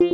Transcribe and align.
Radio 0.00 0.12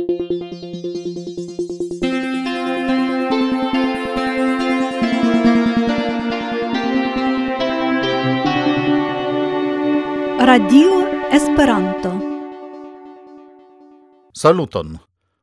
Esperanto 11.31 12.19
Saluton! 14.33 14.99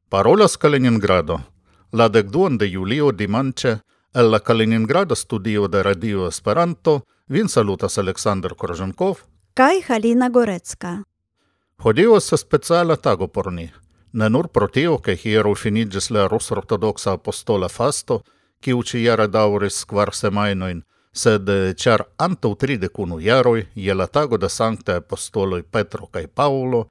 Parolas 0.09 0.59
Kaliningrado. 0.59 1.45
La 1.93 2.09
decduon 2.09 2.59
de 2.59 2.69
julio 2.69 3.13
dimanche, 3.13 3.83
el 4.13 4.33
la 4.33 4.41
Kaliningrado 4.41 5.15
studio 5.15 5.69
de 5.69 5.85
Radio 5.85 6.27
Esperanto, 6.27 7.07
vin 7.29 7.49
salutas 7.49 7.97
Aleksandr 7.97 8.57
Korzenkov 8.57 9.19
kai 9.55 9.85
Halina 9.89 10.29
Gorecka. 10.29 11.05
Hodio 11.79 12.19
se 12.19 12.37
speciala 12.37 12.97
tago 12.97 13.29
por 13.29 13.53
ni. 13.53 13.71
ne 14.13 14.29
nur 14.29 14.49
pro 14.49 14.69
tio, 14.69 14.99
che 14.99 15.17
hiero 15.17 15.55
finigis 15.55 16.11
la 16.11 16.27
rusortodoxa 16.27 17.13
apostola 17.13 17.69
fasto, 17.69 18.23
kiu 18.61 18.83
ci 18.83 19.03
jara 19.03 19.27
dauris 19.27 19.85
kvar 19.85 20.15
semainoin, 20.15 20.83
sed 21.13 21.49
char 21.77 22.07
antau 22.17 22.55
tridec 22.57 22.99
unu 22.99 23.21
jaroi, 23.21 23.67
je 23.75 23.95
la 23.95 24.07
tago 24.07 24.39
de 24.39 24.49
sancte 24.49 24.95
apostoloi 24.95 25.63
Petro 25.63 26.09
cae 26.13 26.29
Paulo, 26.29 26.91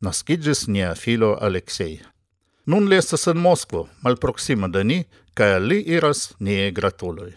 nascigis 0.00 0.66
nia 0.68 0.94
filo 0.94 1.36
Alexei. 1.40 2.00
Nun 2.66 2.88
li 2.88 2.96
estas 2.96 3.26
en 3.26 3.38
Moskvo, 3.38 3.88
malproksima 4.02 4.68
de 4.68 4.84
ni, 4.84 4.98
kaj 5.34 5.58
li 5.60 5.80
iras 5.96 6.32
nie 6.38 6.70
gratuloi. 6.70 7.32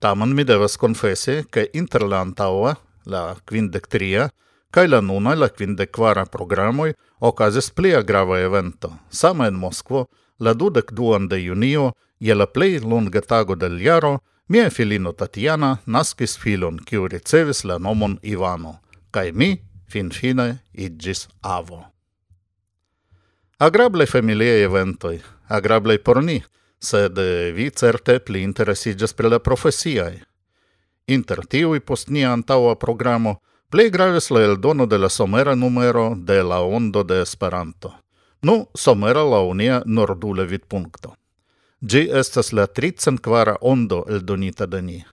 Tamen 0.00 0.34
mi 0.36 0.44
devas 0.44 0.76
confesi, 0.76 1.42
ke 1.50 1.68
inter 1.72 2.04
la 2.08 2.20
antaua, 2.20 2.74
la 3.06 3.34
quindectria, 3.48 4.28
Kaj 4.74 4.88
la 4.88 5.00
nuna 5.00 5.34
la 5.38 5.46
kvindekvara 5.48 6.24
programoj 6.26 6.92
okazis 7.20 7.70
plia 7.70 8.00
grava 8.02 8.40
evento. 8.40 8.88
Sama 9.10 9.46
en 9.46 9.54
Moskvo, 9.54 10.06
la 10.38 10.54
dudek 10.54 10.90
duan 10.92 11.28
de 11.28 11.38
junio, 11.44 11.92
je 12.18 12.34
la 12.34 12.46
plej 12.46 12.80
longa 12.82 13.20
tago 13.20 13.54
del 13.54 13.78
jaro, 13.78 14.18
mia 14.48 14.70
filino 14.70 15.12
Tatiana 15.12 15.76
naskis 15.86 16.34
filon, 16.38 16.78
kiu 16.78 17.06
ricevis 17.06 17.62
la 17.64 17.78
nomon 17.78 18.18
Ivano, 18.22 18.74
kaj 19.10 19.32
mi 19.32 19.62
finfine 19.86 20.58
iĝis 20.72 21.28
avo. 21.42 21.84
Agrable 23.58 24.10
familiae 24.10 24.66
eventoj, 24.66 25.20
agrable 25.48 25.98
por 25.98 26.22
ni, 26.22 26.40
sed 26.82 27.22
vi 27.54 27.70
certe 27.70 28.18
pli 28.18 28.42
interesiĝas 28.42 29.14
pri 29.14 29.36
la 29.36 29.38
profesiaj. 29.38 30.18
Inter 31.06 31.46
tiuj 31.46 31.80
post 31.80 32.10
nia 32.10 32.34
antaŭa 32.34 32.74
programo– 32.74 33.38
Plej 33.74 33.90
gravis 33.90 34.30
la 34.30 34.40
eldono 34.40 34.86
de 34.86 34.98
la 34.98 35.08
somera 35.08 35.54
numero 35.54 36.14
de 36.16 36.42
la 36.42 36.60
Ondo 36.60 37.02
de 37.02 37.22
Esperanto. 37.22 37.92
Nu, 38.42 38.66
somera 38.74 39.24
la 39.24 39.40
unia 39.40 39.82
nordule 39.86 40.44
vidpunkto. 40.44 41.14
Gi 41.80 42.10
estas 42.12 42.52
la 42.52 42.66
kvara 43.22 43.56
ondo 43.60 44.04
eldonita 44.08 44.66
de 44.66 44.82
ni. 44.82 45.04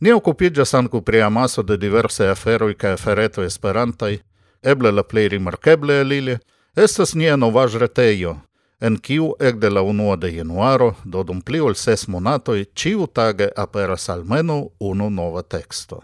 Ni 0.00 0.12
okupiĝas 0.12 0.74
ankaŭ 0.74 1.00
pri 1.00 1.22
amaso 1.22 1.62
de 1.62 1.76
diverse 1.76 2.28
aferoj 2.28 2.74
ca 2.74 2.92
afereto 2.92 3.42
esperantaj, 3.42 4.18
eble 4.62 4.90
la 4.90 5.02
plej 5.02 5.28
rimarkeble 5.28 6.00
el 6.00 6.12
ili 6.12 6.38
estas 6.76 7.14
nia 7.14 7.36
novaĵretejo, 7.36 8.36
en 8.80 8.96
kiu 8.96 9.34
ekde 9.40 9.70
la 9.70 9.82
unua 9.82 10.16
de 10.16 10.36
januaro 10.36 10.94
do 11.04 11.22
dum 11.22 11.40
pli 11.42 11.60
ol 11.60 11.74
ses 11.74 12.08
monatoj 12.08 12.64
ĉiutage 12.74 13.50
aperas 13.56 14.08
almenaŭ 14.08 14.62
unu 14.80 15.10
nova 15.10 15.42
teksto. 15.42 16.00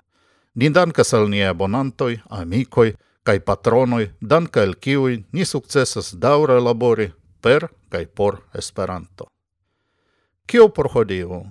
Ni 0.57 0.71
dankas 0.73 1.12
al 1.12 1.27
niaj 1.29 1.51
abonantoj, 1.53 2.15
amikoj 2.33 2.95
kaj 3.29 3.41
patronoj, 3.45 4.07
danke 4.21 4.62
al 4.65 4.73
kiuj 4.75 5.19
ni 5.33 5.45
sukcesas 5.45 6.15
daŭre 6.23 6.57
labori 6.61 7.11
per 7.45 7.67
kaj 7.93 8.07
por 8.07 8.39
Esperanto. 8.55 9.27
Kio 10.47 10.69
por 10.69 10.89
hodiaŭ? 10.95 11.43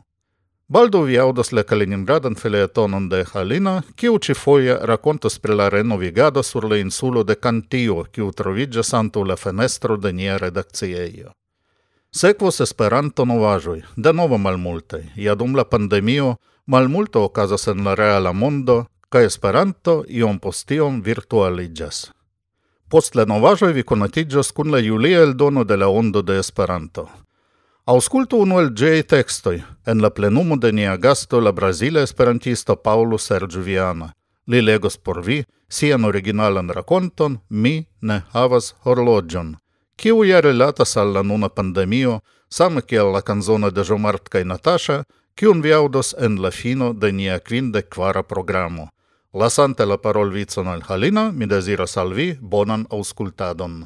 Baldaŭ 0.67 1.01
vi 1.05 1.19
aŭdas 1.21 1.51
la 1.53 1.63
Kaliningradan 1.69 2.33
felietonon 2.41 3.05
de 3.09 3.19
Halina, 3.33 3.75
kiu 3.95 4.17
ĉifoje 4.17 4.79
rakontas 4.89 5.37
pri 5.39 5.59
la 5.59 5.69
renovigado 5.69 6.43
sur 6.43 6.65
le 6.65 6.79
insulo 6.81 7.23
de 7.23 7.35
Cantio, 7.35 8.07
kiu 8.11 8.31
troviĝas 8.31 8.89
santu 8.95 9.23
la 9.23 9.35
fenestro 9.35 9.97
de 9.97 10.13
nia 10.13 10.39
redakcieio. 10.41 11.35
Sekvos 12.09 12.59
Esperanto 12.65 13.25
novajoi, 13.25 13.83
de 13.95 14.13
novo 14.13 14.37
malmulte, 14.37 15.03
ja 15.15 15.35
dum 15.35 15.53
la 15.55 15.69
pandemio 15.69 16.35
malmulto 16.65 17.23
okazas 17.23 17.67
en 17.67 17.83
la 17.85 17.93
reala 17.95 18.33
mondo, 18.33 18.85
kaj 19.15 19.29
Esperanto 19.29 19.93
iom 20.11 20.41
postion 20.43 20.97
virtualiĝas. 21.03 21.97
Post 22.91 23.15
la 23.15 23.23
novaĵoj 23.25 23.69
vi 23.77 23.83
konatiĝos 23.87 24.49
kun 24.51 24.73
la 24.73 24.81
julia 24.83 25.21
eldono 25.23 25.63
de 25.63 25.77
la 25.77 25.87
Ondo 25.87 26.21
de 26.21 26.35
Esperanto. 26.39 27.05
Aŭskultu 27.93 28.41
unu 28.43 28.57
el 28.59 28.73
gei 28.81 29.05
textoi, 29.13 29.61
en 29.87 30.01
la 30.03 30.09
plenumo 30.09 30.57
de 30.57 30.71
nia 30.75 30.97
gasto 30.97 31.39
la 31.39 31.53
brasile 31.55 32.03
esperantisto 32.03 32.75
Paulo 32.75 33.17
Sergio 33.17 33.61
Viana. 33.61 34.09
Li 34.47 34.61
legos 34.61 34.97
por 34.97 35.21
vi 35.27 35.37
sian 35.69 36.03
originalan 36.05 36.69
rakonton 36.69 37.37
Mi 37.49 37.85
ne 38.01 38.21
havas 38.33 38.73
horloĝon, 38.83 39.55
kiu 39.95 40.25
ja 40.27 40.41
relatas 40.41 40.97
al 40.97 41.13
la 41.13 41.23
nuna 41.23 41.49
pandemio, 41.49 42.19
same 42.49 42.81
kiel 42.81 43.13
la 43.13 43.21
kanzono 43.21 43.71
de 43.71 43.87
Jomart 43.87 44.27
kaj 44.27 44.43
Natasha, 44.43 45.03
kiun 45.35 45.61
vi 45.61 45.71
aŭdos 45.71 46.13
en 46.19 46.35
la 46.41 46.51
fino 46.51 46.91
de 46.93 47.11
nia 47.11 47.39
kvindek 47.39 47.89
kvara 47.95 48.23
programo. 48.23 48.89
Lasante 49.37 49.83
la 49.85 49.97
parol 49.97 50.31
vicon 50.31 50.67
al 50.67 50.81
Halina, 50.87 51.29
mi 51.31 51.45
desiras 51.45 51.97
al 51.97 52.13
vi 52.13 52.37
bonan 52.39 52.85
auscultadon. 52.89 53.85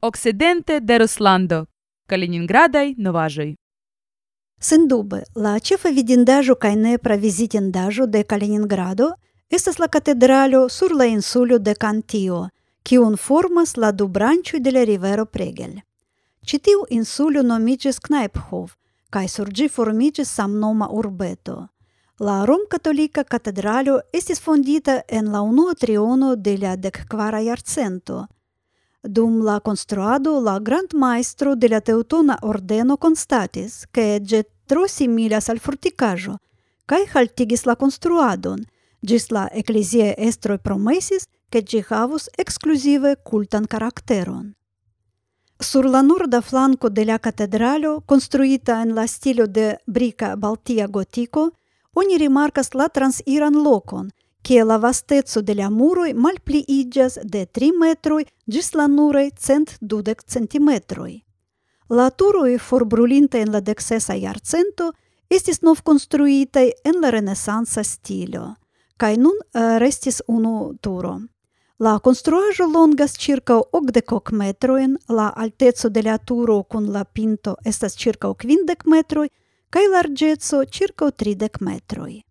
Occidente 0.00 0.80
de 0.80 0.98
Ruslando, 0.98 1.66
Kaliningradaj 2.08 2.94
novaĵoj. 2.96 3.54
Sendube, 4.60 5.20
la 5.34 5.58
ĉefa 5.60 5.92
vidindaĵo 5.92 6.54
kaj 6.56 6.72
nepra 6.76 7.20
vizitindaĵo 7.20 8.06
de 8.06 8.24
Kaliningrado 8.24 9.12
Estas 9.48 9.78
la 9.78 9.86
catedralo 9.86 10.68
sur 10.68 10.92
la 10.92 11.04
insulo 11.06 11.58
de 11.58 11.74
Cantio, 11.74 12.48
kiun 12.82 13.16
formas 13.16 13.76
la 13.76 13.92
du 13.92 14.08
branĉoj 14.08 14.58
de 14.60 14.72
la 14.74 14.82
rivero 14.82 15.24
Pregel. 15.26 15.76
Ĉi 16.42 16.58
tiu 16.58 16.82
insulo 16.90 17.44
nomiĝis 17.46 18.02
Kneiphof, 18.02 18.74
kaj 19.10 19.28
sur 19.28 19.52
ĝi 19.54 19.68
formiĝis 19.70 20.34
samnoma 20.34 20.90
urbeto. 20.90 21.68
La 22.18 22.42
romkatolika 22.44 23.22
katedralo 23.22 24.00
estis 24.12 24.42
fondita 24.42 25.00
en 25.06 25.30
la 25.30 25.46
unua 25.46 25.78
triono 25.78 26.34
de 26.34 26.58
la 26.58 26.74
dekkvara 26.76 27.40
jarcento. 27.46 28.26
Dum 29.02 29.44
la 29.46 29.60
konstruado 29.60 30.40
la 30.40 30.58
grandmajstro 30.58 31.54
de 31.54 31.68
la 31.68 31.80
teutona 31.80 32.38
ordeno 32.42 32.96
konstatis, 32.96 33.84
ke 33.92 34.18
ĝi 34.18 34.42
tro 34.66 34.88
similas 34.88 35.48
al 35.48 35.62
forticajo, 35.62 36.40
kaj 36.86 37.06
haltigis 37.14 37.62
la 37.66 37.76
konstruadon– 37.78 38.66
Gis 39.00 39.30
la 39.30 39.48
ecclesiae 39.52 40.14
estroi 40.16 40.58
promesis 40.58 41.26
che 41.48 41.62
gi 41.62 41.84
havus 41.88 42.28
exclusive 42.36 43.16
cultan 43.22 43.66
caracteron. 43.66 44.54
Sur 45.58 45.84
la 45.84 46.02
norda 46.02 46.40
flanco 46.40 46.88
de 46.88 47.04
la 47.04 47.18
catedralo, 47.18 48.02
construita 48.04 48.82
en 48.82 48.94
la 48.94 49.06
stilo 49.06 49.46
de 49.46 49.78
brica 49.86 50.36
baltia 50.36 50.86
gotico, 50.86 51.52
oni 51.94 52.18
rimarcas 52.18 52.74
la 52.74 52.88
transiran 52.88 53.54
locon, 53.62 54.10
che 54.42 54.62
la 54.62 54.76
vastezzo 54.78 55.40
de 55.40 55.54
la 55.54 55.70
malpli 55.70 56.12
malpliiĝas 56.14 57.18
de 57.24 57.46
3 57.46 57.72
metroi 57.80 58.26
gis 58.46 58.74
la 58.74 58.86
nurei 58.86 59.32
cent 59.34 59.72
dudek 59.80 60.22
centimetroi. 60.22 61.24
La 61.88 62.10
turoi 62.10 62.58
forbrulinte 62.58 63.40
en 63.40 63.50
la 63.50 63.60
deksesa 63.60 64.14
iarcento 64.14 64.92
estis 65.28 65.62
novkonstruitaj 65.62 66.70
en 66.84 67.00
la 67.00 67.10
renesanca 67.10 67.82
stilo. 67.82 68.54
Kaj 68.96 69.16
nun 69.16 69.36
eh, 69.36 69.78
restis 69.78 70.22
unu 70.26 70.74
turo. 70.80 71.20
La 71.78 71.98
construajo 71.98 72.66
longas 72.66 73.12
circa 73.18 73.56
ok 73.56 74.30
metroin, 74.32 74.96
la 75.08 75.32
altezzo 75.36 75.88
de 75.88 76.02
la 76.02 76.18
turo 76.18 76.62
kun 76.62 76.92
la 76.92 77.04
pinto 77.04 77.56
estas 77.64 77.96
circa 77.96 78.32
kvindek 78.34 78.86
metroi, 78.86 79.28
kaj 79.70 79.88
largezzo 79.92 80.64
circa 80.64 81.10
tridek 81.10 81.60
metroi. 81.60 82.22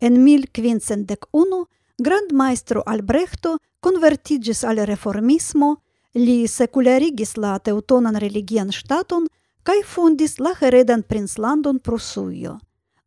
En 0.00 0.24
1501 0.24 1.66
grandmajstro 1.98 2.82
Albrechto 2.86 3.58
konvertiĝis 3.80 4.64
al 4.64 4.86
reformismo, 4.86 5.76
li 6.14 6.46
sekularigis 6.48 7.36
la 7.36 7.58
teutonan 7.58 8.16
religian 8.16 8.72
staton 8.72 9.26
kai 9.62 9.82
fondis 9.82 10.38
la 10.38 10.54
heredan 10.60 11.02
princlandon 11.02 11.78
Prusuio 11.78 12.58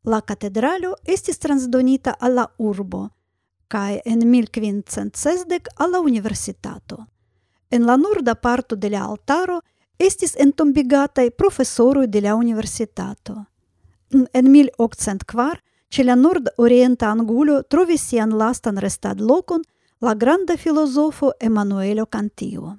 La 0.04 0.22
catedralo 0.22 0.96
estis 1.06 1.38
transdonita 1.40 2.16
alla 2.20 2.48
urbo 2.58 3.10
kaj 3.68 4.02
en 4.06 4.20
1560 4.32 5.70
alla 5.76 6.00
universitato. 6.00 7.06
En 7.70 7.86
la 7.86 7.96
norda 7.96 8.36
parto 8.36 8.76
de 8.76 8.90
la 8.90 9.06
altaro 9.06 9.62
estis 9.98 10.36
entombigataj 10.36 11.30
profesoroj 11.32 12.08
de 12.08 12.22
la 12.22 12.36
universitato. 12.36 13.46
En 14.34 14.52
1804 14.52 15.62
ĉe 15.90 16.04
la 16.04 16.16
nord-orienta 16.16 17.10
angulo 17.10 17.62
trovis 17.64 18.04
sian 18.10 18.36
lastan 18.38 18.78
restadlokon 18.78 19.64
la 20.02 20.14
granda 20.14 20.58
filozofo 20.58 21.32
Emanuelo 21.40 22.06
Cantio. 22.06 22.78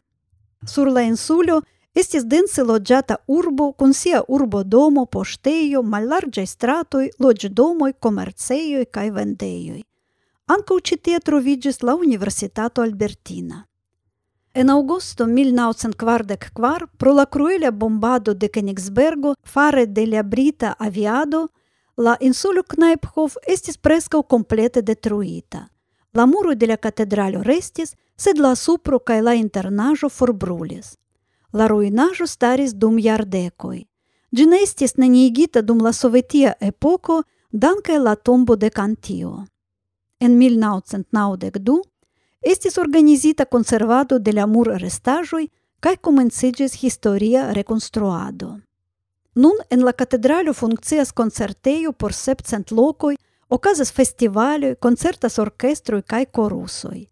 Sur 0.66 0.92
la 0.92 1.02
insulo 1.02 1.62
estis 1.94 2.24
dense 2.26 2.62
loĝata 2.62 3.16
urbo 3.26 3.72
kun 3.72 3.94
sia 3.94 4.22
urbodomo, 4.28 5.06
poŝtejo, 5.06 5.82
mallarĝaj 5.82 6.46
stratoj, 6.46 7.04
loĝdomoj, 7.18 7.92
komercejoj 8.00 8.84
kaj 8.90 9.10
vendejoj. 9.18 9.82
Ankaŭ 10.54 10.80
ĉi 10.88 10.96
tie 10.96 11.20
troviĝis 11.20 11.82
la 11.82 11.94
Universitato 11.94 12.82
Albertina. 12.82 13.64
En 14.54 14.70
augusto 14.70 15.26
1944, 15.26 16.86
pro 16.98 17.12
la 17.12 17.24
cruela 17.26 17.70
bombado 17.70 18.34
de 18.34 18.48
Königsbergo 18.48 19.34
fare 19.42 19.86
de 19.86 20.06
la 20.06 20.22
brita 20.22 20.74
aviado, 20.78 21.48
la 21.96 22.16
insulo 22.20 22.62
Kneiphof 22.62 23.36
estis 23.46 23.78
preskaŭ 23.78 24.22
komplete 24.22 24.82
detruita. 24.82 25.68
La 26.14 26.26
muro 26.26 26.54
de 26.54 26.66
la 26.66 26.76
catedralo 26.76 27.42
restis, 27.42 27.96
sed 28.16 28.38
la 28.38 28.54
supro 28.54 28.98
kaj 28.98 29.20
la 29.22 29.34
internaĵo 29.34 30.08
forbrulis. 30.08 30.94
La 31.54 31.66
ruinaĵo 31.70 32.26
staris 32.26 32.72
dum 32.74 32.96
jardekoj. 32.98 33.84
Ĝi 34.34 34.44
ne 34.50 34.58
estis 34.66 34.96
neniigita 34.98 35.60
dum 35.62 35.82
la 35.86 35.92
sovetia 35.92 36.54
epoko 36.60 37.20
danke 37.52 37.98
la 37.98 38.14
tombo 38.16 38.56
de 38.56 38.70
Kantio. 38.70 39.44
En 40.18 40.34
1992 40.38 41.76
estis 42.52 42.78
organizita 42.78 43.44
konservado 43.44 44.18
de 44.18 44.32
la 44.32 44.46
mur 44.46 44.72
restaĵoj 44.82 45.46
kaj 45.80 45.96
komenciĝis 45.96 46.74
historia 46.80 47.52
rekonstruado. 47.52 48.48
Nun 49.34 49.62
en 49.70 49.84
la 49.84 49.92
katedralo 49.92 50.52
funkcias 50.52 51.12
koncertejo 51.12 51.92
por 51.92 52.12
700 52.12 52.74
lokoj, 52.74 53.14
okazas 53.48 53.92
festivaloj, 53.92 54.74
koncertas 54.74 55.38
orkestroj 55.38 56.02
kaj 56.02 56.24
korusoj. 56.24 57.06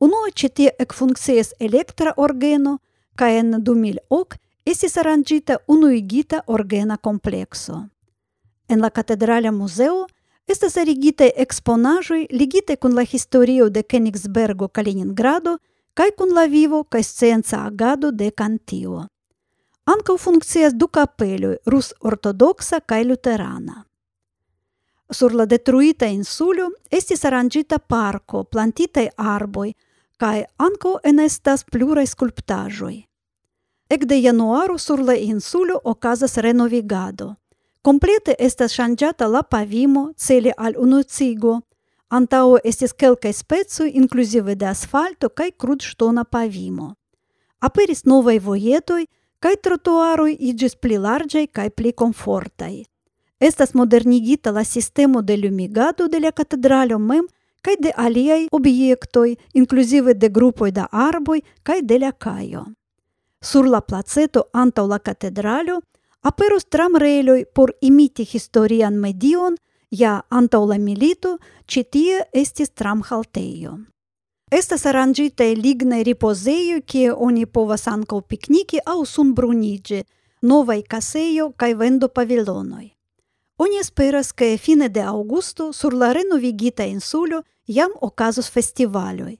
Unue 0.00 0.30
ĉi 0.34 0.48
tie 0.48 0.70
ekfunkcias 0.78 1.54
elektra 1.58 2.12
orgeno, 2.16 2.78
kaj 3.18 3.38
en 3.38 3.54
2008 3.66 4.38
estis 4.72 4.96
aranĝita 5.00 5.56
unuigita 5.66 6.42
orgena 6.46 6.96
komplekso. 6.96 7.82
En 8.68 8.80
la 8.84 8.90
katedrala 8.90 9.52
muzeo 9.52 10.06
estas 10.48 10.76
erigitaj 10.76 11.30
eksponaĵoj 11.44 12.26
ligitaj 12.30 12.76
kun 12.76 12.94
la 12.94 13.04
historio 13.04 13.68
de 13.68 13.82
Kenigsbergo 13.82 14.68
Kaliningrado 14.68 15.58
kaj 15.94 16.10
kun 16.18 16.34
la 16.34 16.44
vivo 16.46 16.84
kaj 16.84 17.02
scienca 17.02 17.64
agado 17.66 18.10
de 18.10 18.30
Kantio. 18.30 19.06
Ankaŭ 19.88 20.16
funkcias 20.20 20.74
du 20.76 20.86
kapeloj 20.88 21.56
rus-ortodoksa 21.66 22.80
kaj 22.80 23.04
luterana. 23.04 23.84
Sur 25.10 25.34
la 25.34 25.46
detruita 25.48 26.06
insulo 26.06 26.68
estis 26.90 27.24
aranĝita 27.24 27.78
parko, 27.78 28.44
plantitaj 28.44 29.08
arboj 29.16 29.72
kaj 30.20 30.44
ankaŭ 30.58 30.98
enestas 31.04 31.64
pluraj 31.64 32.06
skulptaĵoj. 32.06 33.07
Ekde 33.90 34.20
januaro 34.20 34.78
sur 34.78 35.00
la 35.00 35.14
insulo 35.16 35.80
okazas 35.84 36.36
renovigado– 36.36 37.34
Complete 37.88 38.34
estas 38.38 38.74
ŝanĝata 38.74 39.26
la 39.32 39.40
pavimo 39.42 40.10
cele 40.16 40.52
al 40.56 40.74
unucigo. 40.76 41.60
Antaŭe 42.10 42.58
estis 42.70 42.92
kelkaj 42.92 43.32
specoj 43.32 43.86
inkluzive 44.00 44.56
de 44.60 44.66
asfalto 44.66 45.28
kaj 45.28 45.50
krudŝtona 45.62 46.24
pavimo. 46.24 46.88
Aperis 47.60 48.04
novaj 48.04 48.38
vojetoj 48.44 49.06
kaj 49.40 49.54
trotuaroj 49.64 50.34
iĝis 50.50 50.76
pli 50.76 50.98
larĝaj 50.98 51.46
kaj 51.46 51.68
pli 51.70 51.92
komfortaj. 51.92 52.74
Estas 53.40 53.74
modernigita 53.74 54.50
la 54.50 54.64
sistemo 54.64 55.22
de 55.22 55.36
lumigado 55.36 56.08
de 56.08 56.20
la 56.20 56.32
katedralo 56.32 56.98
mem 56.98 57.28
kaj 57.62 57.76
de 57.80 57.92
aliaj 57.96 58.48
objektoj, 58.52 59.36
inkluzive 59.54 60.14
de 60.14 60.28
grupoj 60.28 60.70
da 60.70 60.86
arboj 60.92 61.40
kaj 61.62 61.82
de 61.82 61.98
la 61.98 62.12
kajo. 62.12 62.66
Sur 63.40 63.68
la 63.70 63.80
placeto 63.80 64.48
antaŭ 64.52 64.86
la 64.86 64.98
katedralo 64.98 65.80
aperos 66.22 66.64
tramreloj 66.64 67.44
por 67.54 67.72
imiti 67.80 68.24
historian 68.24 68.98
medion, 68.98 69.56
ja 69.90 70.20
antaŭ 70.28 70.64
la 70.66 70.78
milito 70.78 71.38
ĉi 71.66 71.84
tie 71.84 72.24
estis 72.32 72.70
tramhaltejo. 72.70 73.78
Estas 74.50 74.86
aranĝitaj 74.86 75.54
lignaj 75.54 76.02
ripozejoj, 76.08 76.82
kie 76.82 77.12
oni 77.12 77.46
povas 77.46 77.86
ankaŭ 77.86 78.20
pikniki 78.20 78.80
aŭ 78.84 79.04
sunbruniĝi, 79.04 80.04
novaj 80.42 80.82
kasejo 80.82 81.52
kaj 81.56 81.74
vendo 81.74 82.08
pavilonoj. 82.08 82.86
Oni 83.58 83.78
esperas, 83.78 84.32
ke 84.32 84.56
fine 84.58 84.88
de 84.88 85.02
aŭgusto 85.02 85.72
sur 85.72 85.94
la 85.94 86.12
renovigita 86.12 86.86
insulo 86.86 87.42
jam 87.66 87.90
okazos 88.00 88.50
festivaloj 88.50 89.36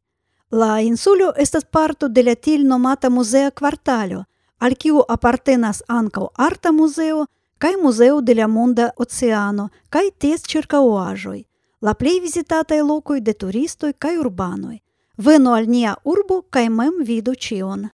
La 0.50 0.80
insulo 0.80 1.32
estas 1.36 1.64
parto 1.64 2.08
de 2.08 2.22
la 2.22 2.34
Til 2.34 2.66
nomata 2.66 3.10
muzea 3.10 3.50
kvartalo, 3.50 4.22
al 4.58 4.74
kiu 4.80 5.02
apartenas 5.08 5.82
ankaŭ 5.88 6.28
arta 6.36 6.72
muzeo 6.72 7.26
kaj 7.58 7.74
muzeo 7.82 8.20
de 8.20 8.34
la 8.34 8.46
monda 8.48 8.86
oceano 8.96 9.68
kaj 9.90 10.04
ties 10.18 10.48
ĉirkaŭaĵoj, 10.48 11.42
la 11.84 11.94
plej 11.94 12.20
vizitataj 12.24 12.80
lokoj 12.80 13.20
de 13.20 13.34
turistoj 13.34 13.92
kaj 13.92 14.16
urbanoj. 14.24 14.78
Venu 15.18 15.52
al 15.52 15.68
nia 15.68 15.94
urbo 16.04 16.40
kaj 16.50 16.68
mem 16.70 17.04
vidu 17.04 17.34
ĉion. 17.34 17.88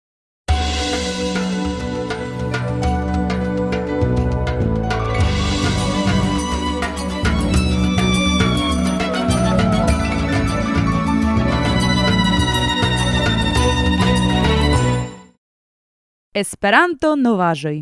Esperanto 16.42 17.10
novaĵoj. 17.16 17.78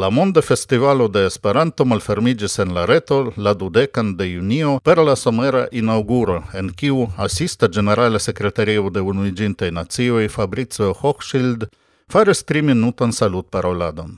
La 0.00 0.08
Monda 0.10 0.42
Festivalo 0.42 1.06
de 1.14 1.20
Esperanto 1.26 1.84
malfermiĝis 1.92 2.58
en 2.62 2.74
la 2.76 2.84
reto 2.90 3.16
la 3.36 3.52
dudekan 3.62 4.12
de 4.18 4.26
junio 4.28 4.74
per 4.88 5.00
la 5.08 5.16
somera 5.16 5.62
inaŭguro, 5.80 6.36
en 6.60 6.68
kiu 6.80 7.08
asista 7.26 7.68
ĝenerala 7.76 8.20
sekretario 8.26 8.90
de 8.96 9.02
Unuiĝintaj 9.12 9.70
Nacioj 9.78 10.28
Fabricio 10.36 10.92
Hochschild 11.00 11.64
faris 12.12 12.44
tri-minutan 12.50 13.12
salutparoladon. 13.12 14.12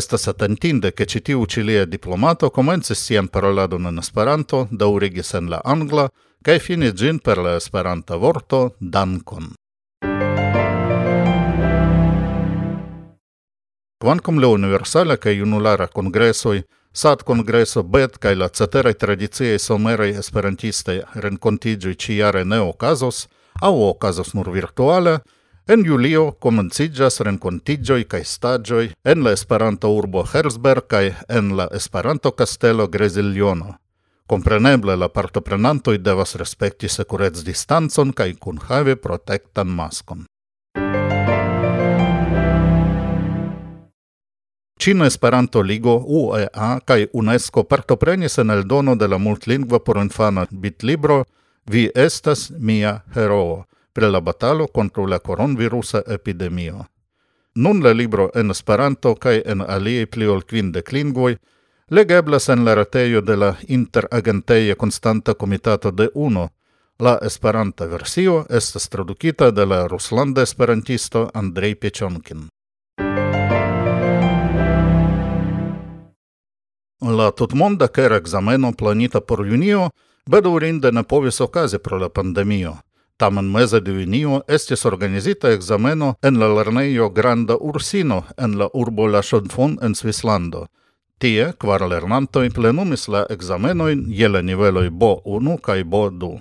Estas 0.00 0.28
atentinde, 0.32 0.90
ke 0.92 1.06
ĉi 1.12 1.20
tiu 1.30 1.46
ĉi 1.46 1.86
diplomato 1.94 2.50
komencis 2.50 3.04
sian 3.06 3.28
paroladon 3.28 3.86
en 3.92 3.98
Esperanto, 4.04 4.66
daŭrigis 4.70 5.32
en 5.40 5.48
la 5.54 5.62
angla 5.64 6.08
kaj 6.44 6.58
finis 6.66 6.92
ĝin 7.00 7.18
per 7.18 7.38
la 7.38 7.56
esperanta 7.62 8.16
vorto 8.16 8.60
dankon. 8.80 9.54
Quancum 13.98 14.38
le 14.38 14.46
universala 14.46 15.16
kaj 15.16 15.32
junulara 15.40 15.86
congressoi, 15.86 16.60
sat 16.92 17.22
kongreso 17.26 17.82
bet 17.82 18.18
kaj 18.22 18.34
la 18.34 18.48
ceteraj 18.48 18.92
tradiziei 18.94 19.58
someraj 19.58 20.12
esperantiste 20.20 20.94
renkontiĝoj 21.24 21.94
ciare 22.04 22.44
ne 22.44 22.60
okazos 22.62 23.26
aŭ 23.68 23.72
okazos 23.88 24.30
nur 24.38 24.52
virtuale, 24.54 25.16
en 25.66 25.82
julio 25.90 26.22
komenciĝas 26.46 27.20
renkontiĝoj 27.26 28.04
kaj 28.14 28.22
stagioi 28.36 28.92
en 29.04 29.26
la 29.26 29.34
Esperanto 29.40 29.90
urbo 29.98 30.22
Herzberg 30.32 30.86
kaj 30.94 31.04
en 31.40 31.52
la 31.58 31.68
Esperanto 31.82 32.30
kastelo 32.30 32.86
Greziljono. 32.86 33.74
Compreneble 34.26 34.96
la 34.96 35.08
partoprenantoi 35.08 35.98
devas 35.98 36.36
respekti 36.36 36.86
distanzon 36.86 37.44
distancon 37.44 38.12
kaj 38.12 38.32
kunhavi 38.34 38.96
protektan 38.96 39.66
maskon. 39.66 40.26
Cina 44.80 45.06
Esperanto 45.06 45.62
Ligo 45.62 46.04
UEA 46.06 46.80
kaj 46.84 47.06
UNESCO 47.12 47.64
partoprenis 47.64 48.38
en 48.38 48.50
eldono 48.50 48.94
de 48.94 49.08
la 49.08 49.18
multlingva 49.18 49.78
porinfana 49.78 50.46
bitlibro 50.50 51.24
Vi 51.66 51.90
estas 51.94 52.52
mia 52.58 53.00
heroo 53.14 53.64
pri 53.92 54.10
la 54.10 54.20
batalo 54.20 54.66
kontraŭ 54.66 55.06
la 55.06 55.18
koronvirusa 55.18 56.02
epidemio. 56.06 56.84
Nun 57.54 57.82
la 57.84 57.92
libro 57.92 58.30
en 58.34 58.50
Esperanto 58.50 59.14
kaj 59.14 59.42
en 59.44 59.64
aliaj 59.66 60.06
pli 60.06 60.26
ol 60.26 60.42
kvindek 60.42 60.92
lingvoj 60.92 61.36
legeblas 61.90 62.48
en 62.48 62.64
la 62.64 62.74
retejo 62.74 63.20
de 63.20 63.36
la 63.36 63.54
Interagenteja 63.68 64.74
Konstanta 64.74 65.34
Komitato 65.34 65.90
de 65.90 66.08
UNO. 66.14 66.48
La 66.98 67.18
Esperanta 67.22 67.86
versio 67.86 68.46
estas 68.50 68.88
tradukita 68.88 69.50
de 69.50 69.66
la 69.66 69.88
ruslanda 69.88 70.42
esperantisto 70.42 71.30
Andrej 71.34 71.74
Pečonkin. 71.80 72.48
La 77.00 77.30
tutmonda 77.30 77.86
ker 77.86 78.12
ekzameno 78.12 78.72
planita 78.74 79.20
por 79.20 79.44
junio 79.46 79.90
bedaŭrinde 80.26 80.90
ne 80.92 81.04
povis 81.06 81.40
okazi 81.40 81.78
pro 81.78 81.98
la 81.98 82.08
pandemio. 82.08 82.72
Tamen 83.16 83.46
meze 83.52 83.80
de 83.80 83.92
junio 83.94 84.40
estis 84.48 84.84
organizita 84.84 85.52
ekzameno 85.54 86.14
en 86.22 86.40
la 86.40 86.48
lernejo 86.48 87.08
Granda 87.10 87.56
Ursino 87.60 88.24
en 88.36 88.58
la 88.58 88.68
urbo 88.74 89.06
La 89.06 89.22
Chaux-de-Fonds 89.22 89.82
en 89.82 89.94
Svislando. 89.94 90.66
Tie 91.18 91.52
kvar 91.58 91.86
lernantoj 91.86 92.50
plenumis 92.50 93.08
la 93.08 93.24
ekzamenojn 93.30 94.04
je 94.08 94.28
la 94.28 94.42
niveloj 94.42 94.90
B1 94.90 95.56
kaj 95.62 95.84
B2. 95.84 96.34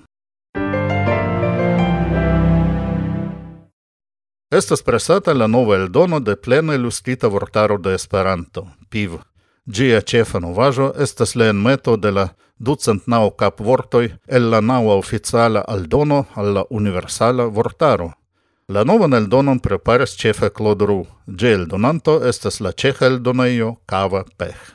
Estas 4.50 4.82
presata 4.82 5.34
la 5.34 5.48
nova 5.48 5.76
eldono 5.76 6.20
de 6.20 6.36
plena 6.36 6.74
ilustrita 6.74 7.28
vortaro 7.28 7.78
de 7.78 7.94
Esperanto, 7.94 8.68
PIV. 8.90 9.20
Gia 9.68 10.02
cefa 10.02 10.40
novajo 10.40 10.94
estas 10.96 11.36
la 11.36 11.50
enmeto 11.50 11.98
de 11.98 12.12
la 12.12 12.30
ducent 12.58 13.08
nau 13.08 13.32
cap 13.32 13.60
vortoi 13.60 14.14
el 14.28 14.50
la 14.50 14.62
naua 14.62 14.96
oficiala 14.96 15.64
aldono 15.68 16.26
alla 16.36 16.64
universala 16.70 17.46
vortaro. 17.46 18.14
La 18.70 18.84
novan 18.84 19.14
eldonon 19.14 19.60
preparas 19.60 20.16
cefe 20.16 20.50
Clodru. 20.50 21.06
Gia 21.28 21.52
eldonanto 21.52 22.24
estas 22.30 22.62
la 22.62 22.72
ceha 22.72 23.06
eldoneio 23.06 23.76
Cava 23.86 24.24
Pech. 24.38 24.74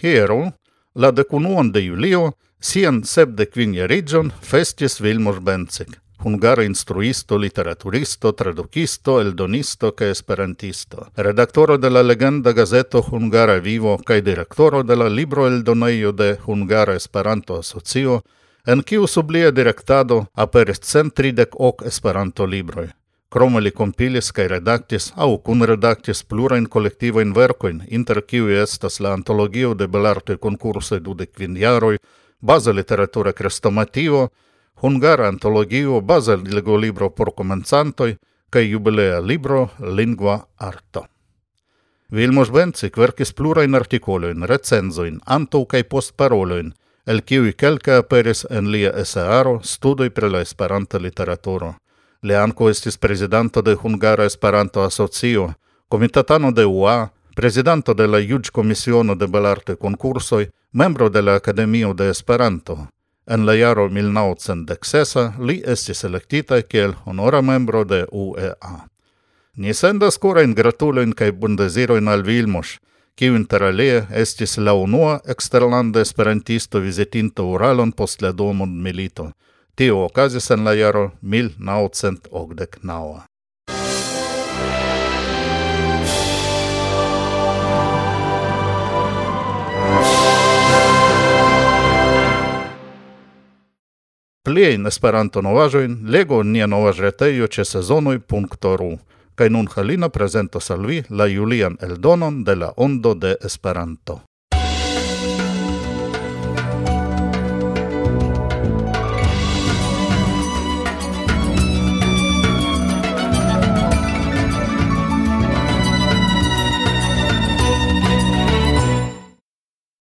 Hiero, 0.00 0.52
la 0.94 1.10
decunuon 1.10 1.72
de 1.72 1.80
Julio, 1.88 2.32
sian 2.58 3.04
sepdec 3.04 3.54
region, 3.86 4.32
festis 4.40 5.00
Vilmos 5.00 5.40
Bencik, 5.40 6.01
hungara 6.24 6.64
instruisto, 6.64 7.36
literaturisto, 7.36 8.32
tradukisto, 8.32 9.20
eldonisto 9.20 9.90
kaj 9.92 10.10
esperantisto. 10.10 11.06
Redaktoro 11.16 11.76
de 11.78 11.90
la 11.90 12.02
legenda 12.02 12.52
gazeto 12.52 13.02
Hungara 13.02 13.58
Vivo 13.58 13.98
kaj 13.98 14.20
direktoro 14.20 14.82
de 14.82 14.96
la 14.96 15.08
libro 15.08 15.46
eldonejo 15.46 16.12
de 16.12 16.36
Hungara 16.46 16.94
Esperanto 16.94 17.58
Asocio, 17.58 18.22
en 18.66 18.82
kiu 18.82 19.06
sublia 19.06 19.50
direktado 19.50 20.24
aperis 20.34 20.80
cent 20.80 21.14
tridek 21.14 21.54
ok 21.58 21.86
Esperanto 21.86 22.46
libroj. 22.46 22.88
Krome 23.32 23.60
li 23.60 23.70
kompilis 23.70 24.26
kaj 24.36 24.48
redaktis 24.48 25.06
aŭ 25.16 25.38
kunredaktis 25.46 26.18
plurajn 26.22 26.66
kolektivajn 26.68 27.30
verkojn, 27.32 27.78
inter 27.88 28.20
kiuj 28.20 28.58
estas 28.62 29.00
la 29.00 29.14
antologio 29.16 29.72
de 29.74 29.86
belartoj 29.88 30.36
konkursoj 30.36 31.00
dudek 31.00 31.32
kvin 31.32 31.56
jaroj, 31.56 31.96
baza 32.40 32.72
literatura 32.72 33.32
krestomativo, 33.32 34.28
Hungara 34.82 35.28
antologio 35.28 36.00
baza 36.00 36.34
libro 36.80 37.10
por 37.10 37.34
comenzantoi 37.34 38.16
kaj 38.50 38.64
jubilea 38.72 39.20
libro 39.20 39.68
Lingua 39.78 40.46
Arto. 40.58 41.06
Vilmos 42.10 42.50
Benci 42.50 42.90
verkis 42.96 43.32
plurajn 43.32 43.74
artikolojn, 43.74 44.42
recenzojn, 44.42 45.20
antaŭ 45.24 45.60
kaj 45.66 45.82
post 45.84 46.16
parolojn, 46.16 46.72
el 47.06 47.22
kiuj 47.22 47.52
kelka 47.52 47.98
aperis 47.98 48.42
en 48.50 48.72
lia 48.72 48.90
esearo 49.02 49.60
Studoj 49.62 50.10
pri 50.10 50.30
la 50.30 50.40
Esperanta 50.40 50.98
literaturo. 50.98 51.74
Li 52.22 52.34
ankaŭ 52.34 52.70
estis 52.70 52.98
prezidanto 52.98 53.62
de 53.62 53.76
Hungara 53.82 54.24
Esperanto 54.24 54.82
Asocio, 54.82 55.52
komitatano 55.88 56.50
de 56.50 56.64
UA, 56.64 57.08
prezidanto 57.36 57.94
de 57.94 58.06
la 58.06 58.18
Juĝkomisiono 58.18 59.14
de 59.14 59.26
Belartaj 59.26 59.76
Konkursoj, 59.76 60.48
membro 60.72 61.08
de 61.08 61.22
la 61.22 61.34
Akademio 61.34 61.94
de 61.94 62.10
Esperanto. 62.10 62.88
En 63.26 63.46
la 63.46 63.54
jaro 63.54 63.88
1906 63.88 65.16
li 65.38 65.62
estis 65.66 66.04
elektita 66.04 66.62
kiel 66.62 66.94
honora 67.04 67.42
membro 67.42 67.84
de 67.84 68.06
UEA. 68.10 68.88
Ni 69.56 69.74
sendas 69.74 70.18
korajn 70.18 70.54
gratulojn 70.54 71.12
kaj 71.12 71.32
bondezirojn 71.32 72.08
al 72.08 72.22
Vilmoš, 72.26 72.78
kiu 73.14 73.36
interalie 73.38 74.06
estis 74.10 74.58
la 74.58 74.74
unua 74.74 75.20
eksterlanda 75.34 76.00
esperantisto 76.00 76.80
vizitinta 76.80 77.42
Uralon 77.42 77.92
post 77.92 78.22
la 78.22 78.32
dua 78.32 78.52
mondmilito. 78.52 79.30
Tio 79.74 80.04
okazis 80.04 80.50
en 80.50 80.64
la 80.64 80.74
jaro 80.74 81.10
1989. 81.20 83.31
Pliajn 94.44 94.86
esperanto 94.86 95.40
novajoin, 95.42 95.92
lego 96.10 96.42
nia 96.42 96.66
novaj 96.66 96.96
retejo 96.98 97.46
ĉe 97.46 97.62
sezonoj.ru 97.64 98.88
kaj 99.38 99.48
nun 99.54 99.68
Halina 99.70 100.08
prezentos 100.08 100.70
al 100.74 100.82
vi 100.86 100.98
la 101.10 101.28
julian 101.30 101.76
eldonon 101.80 102.42
de 102.44 102.56
la 102.56 102.72
Ondo 102.76 103.14
de 103.14 103.36
Esperanto. 103.44 104.20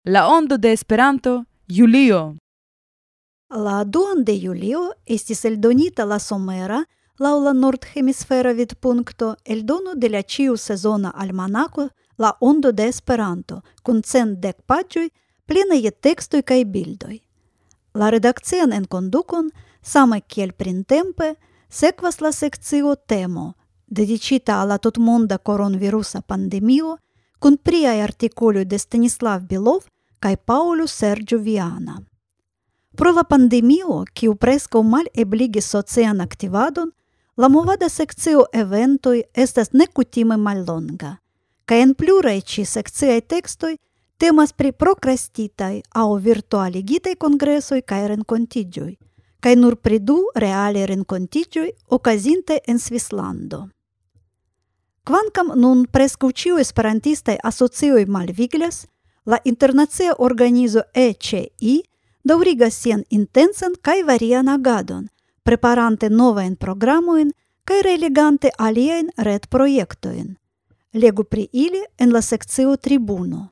La 0.04 0.28
Ondo 0.28 0.58
de 0.58 0.72
Esperanto, 0.72 1.44
Julio. 1.66 2.36
La 3.50 3.82
2 3.84 4.24
de 4.24 4.34
julio 4.38 4.92
estis 5.06 5.44
eldonita 5.48 6.04
la 6.04 6.18
somera 6.18 6.82
laŭ 7.18 7.30
la 7.40 7.52
nordhemisfera 7.56 8.50
vidpunkto 8.52 9.36
eldono 9.44 9.94
de 9.94 10.08
la 10.12 10.20
ĉiu-sezona 10.20 11.12
almanako 11.14 11.88
La 12.18 12.32
Ondo 12.40 12.72
de 12.72 12.88
Esperanto 12.92 13.62
kun 13.82 14.02
centdek 14.02 14.56
paĝoj 14.66 15.08
plena 15.46 15.78
je 15.80 15.90
tekstoj 15.90 16.42
kaj 16.42 16.64
bildoj. 16.64 17.16
La 17.94 18.10
redakcian 18.10 18.72
enkondukon 18.72 19.48
same 19.82 20.20
kiel 20.20 20.52
printempe 20.52 21.34
sekvas 21.70 22.20
la 22.20 22.32
sekcio 22.32 22.94
temo 23.06 23.54
dediĉita 23.86 24.60
al 24.60 24.68
la 24.68 24.78
tutmonda 24.78 25.38
koronvirusa 25.38 26.20
pandemio 26.20 26.98
kun 27.38 27.56
priaj 27.56 27.96
artikoloj 28.02 28.64
de 28.64 28.78
Stanislav 28.78 29.48
Bilov 29.48 29.88
kaj 30.20 30.36
Paulo 30.36 30.86
Sergio 30.86 31.38
Viana. 31.38 32.02
Pro 32.98 33.12
la 33.14 33.22
pandemio, 33.22 34.00
kiu 34.10 34.32
preskaŭ 34.34 34.80
malebligis 34.82 35.68
socian 35.70 36.20
aktivadon, 36.20 36.88
la 37.36 37.48
movada 37.48 37.86
sekcio 37.88 38.40
eventoj 38.52 39.20
estas 39.34 39.68
nekutime 39.72 40.36
mallonga, 40.36 41.12
kaj 41.64 41.82
en 41.82 41.92
pluraj 41.94 42.40
ĉi 42.52 42.64
sekciaj 42.66 43.20
tekstoj 43.32 43.76
temas 44.18 44.52
pri 44.52 44.72
prokrastitaj 44.72 45.76
aŭ 45.94 46.08
virtualigitaj 46.24 47.14
kongresoj 47.22 47.78
kaj 47.92 48.00
renkontiĝoj, 48.12 48.90
kaj 49.40 49.52
nur 49.56 49.76
pri 49.76 50.00
du 50.02 50.16
reale 50.34 50.82
renkontiĝoj 50.90 51.68
okazintaj 51.98 52.56
en 52.66 52.82
Svislando. 52.82 53.60
Kvankam 55.06 55.54
nun 55.54 55.86
preskaŭ 55.86 56.32
ĉiuj 56.42 56.58
esperantistaj 56.66 57.38
asocioj 57.52 58.02
malviglas, 58.10 58.88
la 59.24 59.38
internacia 59.44 60.18
organizo 60.18 60.82
ECI 60.94 61.76
daurigas 62.28 62.74
sian 62.82 63.04
intensan 63.10 63.74
kaj 63.82 64.02
varian 64.06 64.48
agadon, 64.48 65.08
preparante 65.42 66.10
novajn 66.10 66.56
programojn 66.56 67.32
kaj 67.64 67.82
reelegante 67.86 68.50
aliajn 68.58 69.08
retprojektojn. 69.16 70.36
Legu 70.92 71.24
pri 71.24 71.48
ili 71.52 71.82
en 71.98 72.12
la 72.12 72.22
sekcio 72.22 72.76
Tribuno. 72.76 73.48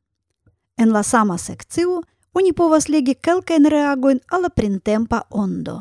En 0.77 0.93
la 0.93 1.03
sama 1.03 1.39
sekcio 1.39 2.03
oni 2.33 2.53
povas 2.53 2.89
legi 2.89 3.15
kelkajn 3.15 3.69
reagojn 3.73 4.21
al 4.29 4.43
la 4.43 4.49
printempa 4.49 5.23
ondo. 5.31 5.77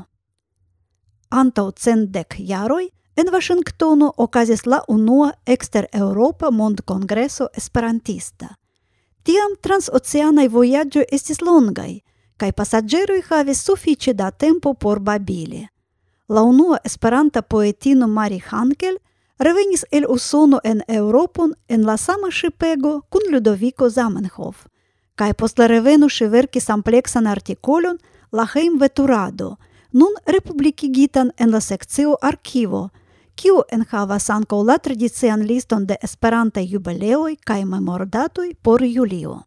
Antaŭ 1.29 1.71
cendek 1.71 2.35
jaroj 2.39 2.87
en 3.15 3.31
Vaŝingtono 3.31 4.13
okazis 4.17 4.65
la 4.65 4.81
unua 4.87 5.33
ekster 5.45 5.87
Eŭropa 5.91 6.51
mondkongreso 6.51 7.47
esperantista. 7.57 8.55
Tiam 9.23 9.55
transoceanaj 9.61 10.47
vojaĝoj 10.47 11.07
estis 11.11 11.41
longaj– 11.41 11.93
Кај 12.37 12.51
pasageroi 12.51 13.21
havis 13.29 13.63
suficie 13.63 14.13
da 14.13 14.31
tempo 14.31 14.73
por 14.73 14.99
babili. 14.99 15.67
La 16.27 16.41
unua 16.41 16.79
esperanta 16.83 17.41
poetino 17.41 18.07
Mari 18.07 18.41
Hankel 18.49 18.97
revenis 19.39 19.85
el 19.91 20.05
Usono 20.09 20.59
en 20.63 20.81
Europon 20.87 21.53
en 21.67 21.85
la 21.85 21.97
sama 21.97 22.31
shipego 22.31 23.01
kun 23.09 23.21
Ludovico 23.31 23.89
Zamenhof, 23.89 24.67
kai 25.15 25.33
post 25.33 25.59
la 25.59 25.67
revenu 25.67 26.09
si 26.09 26.27
verkis 26.27 26.69
amplexan 26.69 27.27
artikolon 27.27 27.97
La 28.31 28.47
Heim 28.53 28.79
Veturado, 28.79 29.57
nun 29.91 30.13
republikigitan 30.25 31.31
en 31.37 31.51
la 31.51 31.61
sekcio 31.61 32.17
Arkivo, 32.21 32.89
kiu 33.35 33.63
enhavas 33.71 34.29
ankaŭ 34.29 34.63
la 34.63 34.77
tradician 34.77 35.45
liston 35.47 35.85
de 35.85 35.97
esperantaj 36.01 36.65
jubileoj 36.67 37.35
kaj 37.45 37.65
memordatoj 37.65 38.55
por 38.61 38.83
Julio. 38.83 39.43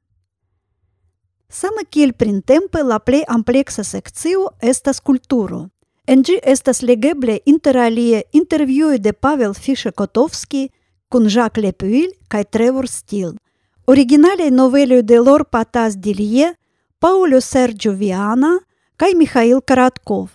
Sama 1.51 1.81
kiel 1.91 2.13
printempe 2.13 2.83
la 2.85 2.99
plej 2.99 3.23
ampleksa 3.29 3.83
sekcio 3.85 4.51
estas 4.61 4.99
kulturo. 5.01 5.69
En 6.07 6.21
ĝi 6.23 6.35
estas 6.45 6.83
legeble 6.83 7.39
inter 7.47 7.77
alie 7.81 8.23
intervjuoj 8.33 8.99
de 8.99 9.13
Pavel 9.13 9.55
Fischer-Kotovski 9.57 10.69
kun 11.09 11.29
Jacques 11.29 11.65
Lepuil 11.65 12.11
kaj 12.29 12.45
Trevor 12.53 12.89
Steele. 12.89 13.39
Originalaj 13.87 14.51
noveloj 14.51 15.03
de 15.03 15.21
Laure 15.21 15.45
Patas 15.45 15.97
Dillier 15.97 16.53
Paolo 17.01 17.41
Sergio 17.41 17.93
Viana 17.93 18.59
kai 18.97 19.15
Mikhail 19.15 19.63
Karatkov. 19.65 20.29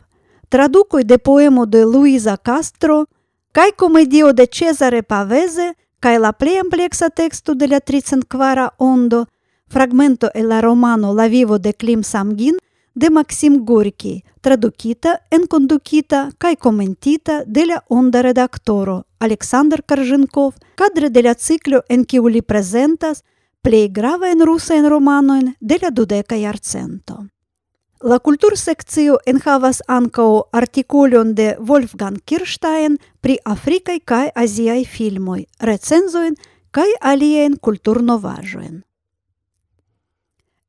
Traducoi 0.49 1.03
de 1.03 1.17
poemo 1.17 1.65
de 1.65 1.85
Luisa 1.85 2.37
Castro 2.37 3.05
kai 3.51 3.69
comedio 3.77 4.33
de 4.33 4.47
Cesare 4.47 5.03
Pavese 5.03 5.75
kai 5.99 6.17
la 6.17 6.31
plei 6.31 6.57
amplexa 6.57 7.09
texto 7.09 7.53
de 7.53 7.67
la 7.67 7.79
tricenquara 7.79 8.73
ondo, 8.77 9.27
Фрагменто 9.73 10.29
е 10.35 10.43
ла 10.43 10.61
романо 10.61 11.13
«Ла 11.13 11.27
виво 11.27 11.57
де 11.57 11.73
Клим 11.73 12.03
Самгин» 12.03 12.55
де 12.95 13.09
Максим 13.09 13.65
Горки, 13.65 14.23
традукита, 14.41 15.17
енкондукита, 15.31 16.31
кај 16.39 16.55
коментита 16.57 17.43
деля 17.47 17.81
онда 17.89 18.21
редакторо 18.23 19.03
Александр 19.19 19.81
Корженков, 19.81 20.53
кадре 20.75 21.09
деля 21.09 21.33
цикло 21.33 21.81
«Енкиули 21.89 22.41
презентас», 22.41 23.23
плеиграваен 23.63 24.41
русен 24.41 24.85
романоен 24.85 25.55
деля 25.61 25.89
дудека 25.91 26.35
јарценто. 26.35 27.25
La 28.03 28.19
kultur 28.19 28.53
sekcio 28.57 29.17
анкао 29.25 29.71
ankaŭ 29.87 30.41
artikolon 30.51 31.33
Вольфган 31.59 32.17
Wolfgang 32.17 32.19
при 32.27 32.97
pri 33.21 33.37
afrikaj 33.45 33.99
kaj 34.05 34.29
aziaj 34.35 34.85
filmoj, 34.85 35.45
recenzojn 35.59 36.35
алиен 37.01 37.57
културно 37.57 38.19
kulturnovaĵojn. 38.19 38.83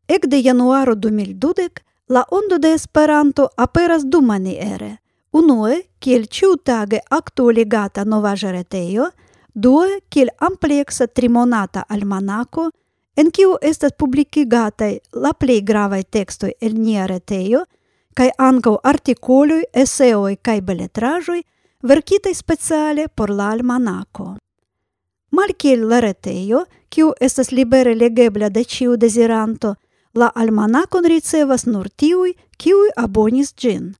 Ekde 0.08 0.38
januaro 0.42 0.94
2012 0.94 1.80
la 2.08 2.24
ondo 2.30 2.58
de 2.58 2.72
Esperanto 2.72 3.48
aperas 3.56 4.02
du 4.04 4.20
maniere. 4.20 4.98
Unue, 5.32 5.82
kiel 5.98 6.26
ĉiutage 6.28 7.00
aktualigata 7.10 8.04
novaĵa 8.04 8.52
retejo, 8.52 9.08
due, 9.54 10.00
kiel 10.08 10.28
ampleksa 10.38 11.06
trimonata 11.06 11.84
almanako, 11.88 12.68
en 13.16 13.30
kiu 13.30 13.56
estas 13.62 13.94
publikigataj 13.98 14.92
la 15.24 15.32
plej 15.32 15.62
gravaj 15.62 16.02
tekstoj 16.02 16.52
el 16.60 16.76
nia 16.78 17.06
retejo, 17.06 17.64
kaj 18.14 18.28
ankaŭ 18.38 18.76
artikoloj, 18.84 19.62
eseoj 19.72 20.36
kaj 20.42 20.60
beletraĵoj 20.60 21.40
verkitaj 21.82 22.34
speciale 22.34 23.08
por 23.08 23.30
la 23.30 23.48
almanako. 23.50 24.34
Malkiel 25.30 25.88
la 25.88 26.00
retejo, 26.00 26.64
kiu 26.88 27.12
estas 27.20 27.50
libere 27.52 27.94
legebla 27.94 28.48
de 28.48 28.64
ĉiu 28.64 28.96
deziranto, 28.96 29.74
La 30.14 30.30
almanacon 30.34 31.04
ricevas 31.04 31.66
nur 31.66 31.88
tiui, 31.90 32.36
kiui 32.58 32.92
abonis 32.96 33.54
gin. 33.56 33.94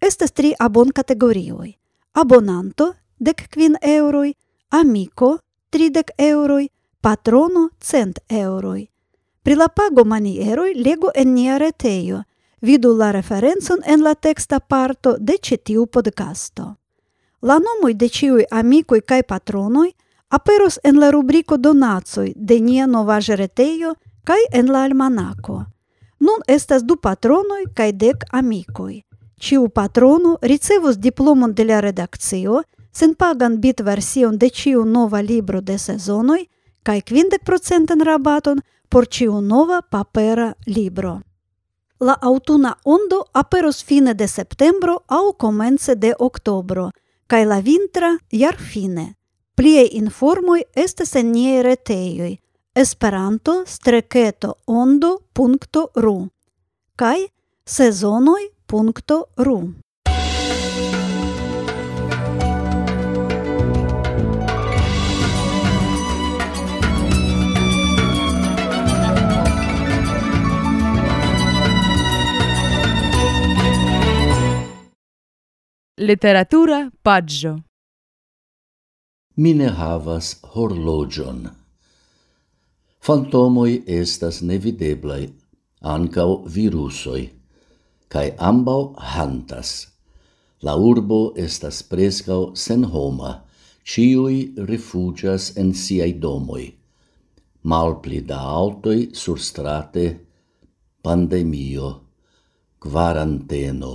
Estas 0.00 0.32
tri 0.32 0.54
abon 0.58 0.90
categorioi. 0.90 1.76
abonanto 2.12 2.94
dec 3.18 3.48
quin 3.50 3.76
euroi, 3.80 4.34
amico, 4.70 5.38
tridec 5.70 6.10
euroi, 6.18 6.68
patrono 7.00 7.68
cent 7.78 8.18
euroi. 8.28 8.88
Pri 9.42 9.54
la 9.54 9.68
pago 9.68 10.04
manieroi 10.04 10.74
legu 10.74 11.10
en 11.14 11.34
nia 11.34 11.58
reteio, 11.58 12.24
Vidu 12.62 12.96
la 12.96 13.10
referenzon 13.12 13.78
en 13.86 14.02
la 14.02 14.14
texta 14.14 14.60
parto 14.60 15.16
de 15.18 15.38
cetiu 15.42 15.86
podcasto. 15.86 16.76
La 17.40 17.56
nomoi 17.58 17.94
de 17.94 18.08
ciui 18.08 18.44
amicoi 18.50 19.00
cae 19.00 19.22
patronoi 19.22 19.94
aperos 20.28 20.78
en 20.84 21.00
la 21.00 21.10
rubriko 21.10 21.56
donacoj 21.56 22.32
de 22.36 22.60
nia 22.60 22.86
novaĵa 22.86 23.34
reteio,– 23.34 23.94
kai 24.30 24.46
en 24.52 24.66
la 24.72 24.84
almanaco. 24.84 25.64
Nun 26.18 26.42
estas 26.46 26.82
du 26.88 26.96
patronoi 26.96 27.64
kai 27.74 27.90
dec 27.92 28.24
amicoi. 28.30 29.00
Ciu 29.40 29.68
patrono 29.68 30.36
ricevus 30.42 30.98
diplomon 31.06 31.54
de 31.54 31.64
la 31.64 31.80
redakcio, 31.80 32.62
sen 32.92 33.14
pagan 33.14 33.56
bit 33.60 33.80
version 33.80 34.38
de 34.38 34.48
ciu 34.50 34.84
nova 34.84 35.20
libro 35.20 35.60
de 35.60 35.78
sezonoi, 35.78 36.44
kai 36.82 37.00
50% 37.00 38.04
rabaton 38.04 38.60
por 38.88 39.08
ciu 39.08 39.40
nova 39.40 39.80
papera 39.82 40.54
libro. 40.66 41.20
La 41.98 42.14
autuna 42.20 42.76
ondo 42.84 43.24
aperos 43.32 43.82
fine 43.82 44.14
de 44.14 44.28
septembro 44.28 45.02
au 45.08 45.32
comence 45.32 45.94
de 45.94 46.14
octobro, 46.18 46.90
kai 47.26 47.44
la 47.44 47.60
vintra 47.60 48.16
iar 48.30 48.56
fine. 48.56 49.14
Plie 49.56 49.88
informoi 49.92 50.62
estes 50.74 51.16
en 51.16 51.32
niei 51.32 51.62
reteioi, 51.62 52.38
esperanto 52.74 53.64
streketo 53.66 54.54
ondo.ru 54.66 56.28
kaj 56.96 57.18
sezonoj.ru. 57.64 59.72
Literatura 75.96 76.90
paggio 77.02 77.60
Mi 79.36 79.54
ne 79.54 79.68
havas 79.68 80.36
horlogion 80.42 81.59
fantomoi 83.00 83.82
estas 83.86 84.42
nevideblai, 84.44 85.22
ancau 85.80 86.42
virusoi, 86.54 87.22
cae 88.12 88.34
ambau 88.36 88.92
hantas. 89.12 89.70
La 90.60 90.74
urbo 90.76 91.32
estas 91.40 91.80
prescau 91.82 92.50
sen 92.54 92.84
homa, 92.92 93.30
ciui 93.84 94.52
refugias 94.68 95.54
en 95.56 95.72
siai 95.72 96.12
domoi. 96.12 96.66
Malpli 97.64 98.20
da 98.20 98.40
autoi 98.60 99.08
sur 99.16 99.40
strate, 99.40 100.04
pandemio, 101.02 101.88
quaranteno. 102.80 103.94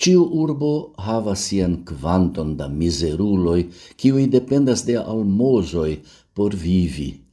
Ciu 0.00 0.24
urbo 0.24 0.94
havas 0.96 1.44
sian 1.48 1.84
quanton 1.84 2.56
da 2.56 2.68
miseruloi, 2.68 3.68
ciui 4.00 4.24
dependas 4.32 4.86
de 4.88 4.96
almozoi 4.96 6.00
por 6.34 6.56
vivi 6.56 7.23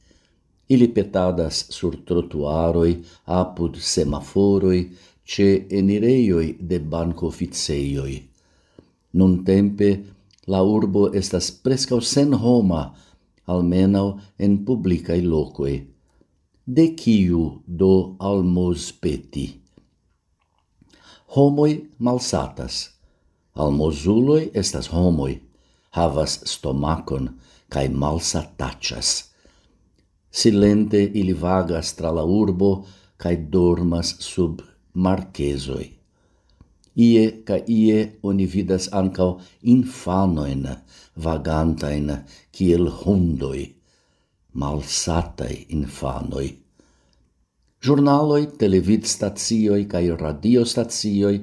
ili 0.68 0.88
petadas 0.88 1.66
sur 1.70 1.96
trotuaroi, 2.06 3.02
apud 3.26 3.76
semaforoi, 3.76 4.90
ce 5.24 5.66
enireioi 5.70 6.56
de 6.68 6.78
banco 6.78 7.26
oficeioi. 7.26 8.22
Nun 9.12 9.44
tempe, 9.44 9.90
la 10.46 10.62
urbo 10.62 11.08
estas 11.14 11.50
prescau 11.50 12.00
sen 12.00 12.34
homa, 12.34 12.82
almenau 13.46 14.18
en 14.38 14.58
publicae 14.64 15.22
locoi. 15.22 15.76
De 16.66 16.86
ciu 16.96 17.62
do 17.66 18.16
almos 18.18 18.92
peti? 18.92 19.46
Homoi 21.36 21.90
malsatas. 21.98 22.88
Almosuloi 23.54 24.50
estas 24.54 24.88
homoi, 24.88 25.34
havas 25.90 26.38
stomacon, 26.48 27.28
cae 27.68 27.88
malsatachas 27.88 29.31
Silente 30.32 31.02
ili 31.04 31.32
vagas 31.32 31.94
tra 31.94 32.10
la 32.10 32.24
urbo 32.24 32.70
cae 33.16 33.36
dormas 33.36 34.14
sub 34.18 34.62
marchesoi. 34.94 35.90
Ie 36.96 37.24
ca 37.46 37.56
ie 37.68 37.98
oni 38.22 38.46
vidas 38.46 38.88
ancao 38.92 39.40
infanoin 39.62 40.66
vagantain 41.24 42.10
kiel 42.52 42.88
hundoi, 42.88 43.62
malsatai 44.52 45.66
infanoi. 45.68 46.48
Giornaloi, 47.82 48.46
televid 48.58 49.04
stazioi 49.04 49.86
cae 49.90 50.16
radio 50.16 50.64
stazioi 50.64 51.40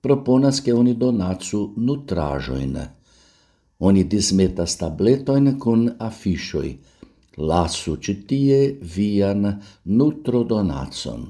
proponas 0.00 0.60
che 0.60 0.72
oni 0.72 0.94
donatsu 0.96 1.74
nutrajoin. 1.76 2.78
Oni 3.80 4.04
dismetas 4.04 4.76
tabletoin 4.76 5.56
con 5.58 5.86
afishoi, 5.98 6.78
lasu 7.40 7.96
citie 7.96 8.76
vian 8.94 9.60
nutro 9.84 10.44
donatson. 10.44 11.28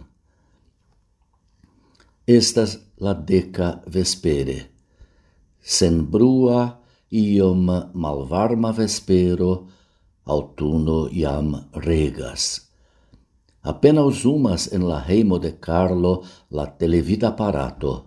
Estas 2.27 2.79
la 2.99 3.15
deca 3.15 3.81
vespere, 3.87 4.59
sen 5.63 6.05
brua 6.11 6.61
iom 7.11 7.71
malvarma 7.95 8.71
vespero, 8.77 9.53
autuno 10.27 11.09
iam 11.11 11.55
regas. 11.87 12.71
Appena 13.63 14.03
usumas 14.07 14.69
en 14.73 14.87
la 14.89 15.03
heimo 15.09 15.39
de 15.39 15.53
Carlo 15.61 16.23
la 16.51 16.67
televida 16.67 17.29
apparato. 17.35 18.07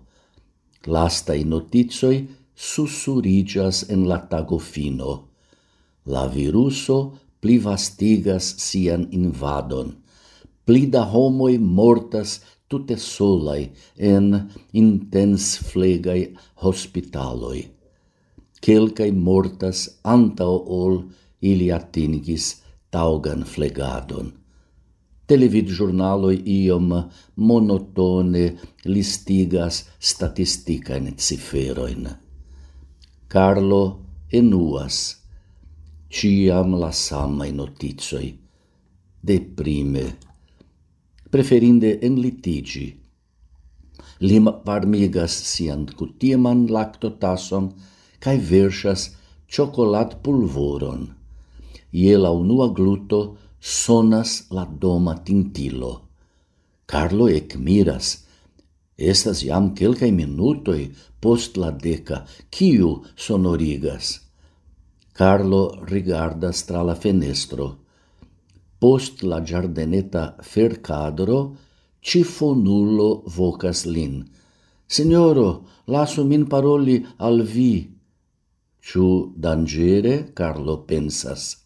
Lastai 0.87 1.43
notizoi 1.43 2.27
sussurigas 2.55 3.83
en 3.89 4.07
la 4.09 4.17
tagofino. 4.29 5.29
La 6.05 6.25
viruso 6.27 6.97
pli 7.43 7.58
vastigas 7.60 8.53
sian 8.63 9.03
invadon. 9.12 9.89
Pli 10.65 10.86
da 10.88 11.03
homoi 11.13 11.58
mortas 11.60 12.38
tutte 12.71 12.95
solai 12.97 13.63
en 13.97 14.29
intens 14.71 15.47
flegai 15.69 16.21
hospitaloi. 16.63 17.65
Quelcae 18.63 19.12
mortas 19.12 19.79
antao 20.03 20.56
ol 20.84 20.95
ili 21.41 21.67
atingis 21.79 22.45
taugan 22.95 23.43
flegadon. 23.43 24.32
Televid 25.27 25.67
giornaloi 25.75 26.38
iom 26.62 26.88
monotone 27.36 28.45
listigas 28.86 29.82
statisticaen 29.99 31.12
ciferoin. 31.17 32.08
Carlo 33.27 33.84
enuas 34.32 35.22
ciam 36.13 36.76
la 36.78 36.91
samai 36.93 37.52
notizoi, 37.58 38.28
deprime, 39.28 40.06
preferinde 41.34 41.97
en 42.06 42.19
litigi. 42.21 42.88
Lim 44.21 44.45
varmigas 44.67 45.34
sian 45.52 45.88
cutiman 45.97 46.67
lactotason 46.76 47.71
cae 48.23 48.38
versas 48.52 49.10
chocolat 49.49 50.19
pulvoron. 50.23 51.08
Iela 51.91 52.30
unua 52.32 52.67
gluto 52.78 53.21
sonas 53.60 54.32
la 54.56 54.65
doma 54.65 55.15
tintilo. 55.26 55.93
Carlo 56.86 57.28
ec 57.28 57.56
miras, 57.58 58.19
estas 58.97 59.41
jam 59.47 59.73
quelcae 59.78 60.12
minutoi 60.12 60.91
post 61.21 61.58
la 61.58 61.71
deca, 61.71 62.21
kiu 62.54 63.02
sonorigas. 63.15 64.22
Carlo 65.13 65.78
rigardas 65.86 66.63
tra 66.65 66.82
la 66.82 66.95
fenestro. 66.95 67.67
Post 68.80 69.21
la 69.21 69.43
giardeneta 69.43 70.36
fercadro, 70.41 71.56
cifonullo 72.02 73.21
vocas 73.36 73.86
lin. 73.86 74.23
Signoro, 74.88 75.67
lasu 75.86 76.26
min 76.26 76.47
paroli 76.47 77.06
al 77.17 77.43
vi. 77.43 77.93
Ciu 78.82 79.32
dangere, 79.38 80.34
Carlo 80.34 80.82
pensas. 80.82 81.62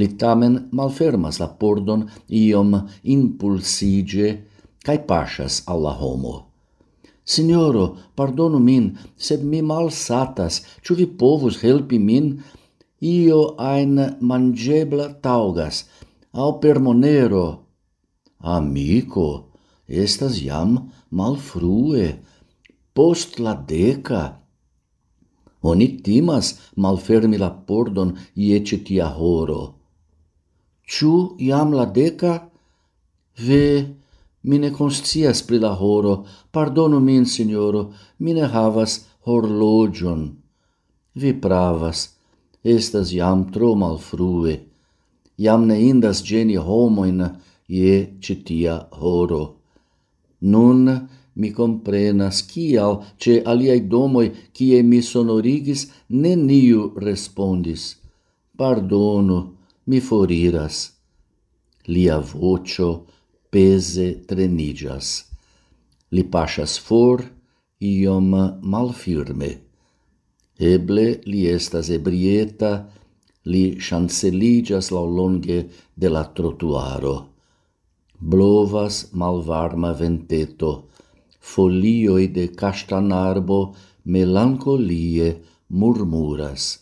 Li 0.00 0.16
tamen 0.16 0.70
malfermas 0.72 1.42
la 1.44 1.52
pordon 1.52 2.08
iom 2.32 2.72
impulsige, 3.02 4.28
cae 4.80 5.04
pasas 5.04 5.66
alla 5.68 5.92
homo. 6.00 6.47
Signoro, 7.28 7.84
pardonu 8.16 8.58
min, 8.58 8.84
sed 9.26 9.42
mi 9.44 9.60
malsatas, 9.70 10.62
ciu 10.80 10.94
vi 10.96 11.06
povus 11.20 11.58
helpi 11.60 11.98
min? 12.00 12.38
Io 13.04 13.40
ein 13.60 14.00
mangebla 14.28 15.10
taugas, 15.24 15.84
au 16.32 16.56
per 16.62 16.80
monero. 16.80 17.46
Amico, 18.40 19.28
estas 19.86 20.40
jam 20.40 20.90
malfrue, 21.10 22.06
post 22.96 23.38
la 23.44 23.54
deca. 23.72 24.22
Oni 25.60 25.88
timas 26.04 26.54
malfermi 26.80 27.36
la 27.36 27.50
pordon 27.68 28.16
iece 28.34 28.80
tia 28.86 29.12
horo. 29.20 29.62
Ciu 30.88 31.36
jam 31.36 31.76
la 31.76 31.84
deca? 31.84 32.34
Ve... 33.36 33.97
Mi 34.42 34.58
ne 34.58 34.70
conscias 34.70 35.42
pri 35.42 35.58
la 35.58 35.74
horo, 35.74 36.24
pardonu 36.50 37.00
min, 37.00 37.26
signoro, 37.26 37.92
mi 38.18 38.34
ne 38.34 38.46
havas 38.46 39.00
horlogion. 39.26 40.36
Vi 41.14 41.32
pravas, 41.40 42.14
estas 42.62 43.12
jam 43.12 43.50
tro 43.52 43.74
malfrue. 43.74 44.60
Jam 45.36 45.66
ne 45.66 45.76
indas 45.82 46.22
geni 46.22 46.56
homoin 46.56 47.22
je 47.68 47.94
citia 48.20 48.88
horo. 49.00 49.42
Nun 50.40 51.08
mi 51.34 51.50
comprenas 51.52 52.42
kial 52.50 53.02
ce 53.18 53.42
aliai 53.44 53.80
domoi 53.80 54.30
kie 54.52 54.82
mi 54.82 55.00
sonorigis 55.02 55.86
neniu 56.08 56.92
respondis. 56.96 57.96
Pardonu, 58.58 59.38
mi 59.86 60.00
foriras. 60.00 60.76
Lia 61.86 62.18
vocio, 62.18 63.06
pese 63.50 64.08
trenigas. 64.28 65.24
Li 66.10 66.24
pasas 66.24 66.78
for, 66.78 67.24
iom 67.80 68.30
malfirme. 68.62 69.50
Eble 70.58 71.06
li 71.30 71.44
estas 71.46 71.90
ebrieta, 71.94 72.88
li 73.46 73.78
chanceligas 73.78 74.90
laulonge 74.90 75.58
de 75.94 76.08
la 76.10 76.24
trotuaro. 76.36 77.16
Blovas 78.18 79.06
malvarma 79.12 79.92
venteto, 79.94 80.72
folioi 81.38 82.26
de 82.34 82.48
castanarbo 82.50 83.60
melancolie 84.04 85.36
murmuras. 85.68 86.80